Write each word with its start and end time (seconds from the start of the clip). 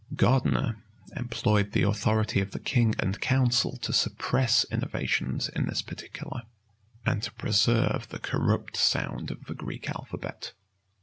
Gardiner 0.15 0.83
employed 1.15 1.73
the 1.73 1.83
authority 1.83 2.39
of 2.41 2.53
the 2.53 2.59
king 2.59 2.95
and 2.97 3.21
council 3.21 3.77
to 3.77 3.93
suppress 3.93 4.65
innovations 4.71 5.47
in 5.47 5.67
this 5.67 5.83
particular, 5.83 6.41
and 7.05 7.21
to 7.21 7.31
preserve 7.33 8.07
the 8.09 8.17
corrupt 8.17 8.75
sound 8.75 9.29
of 9.29 9.45
the 9.45 9.53
Greek 9.53 9.87
alphabet. 9.91 10.53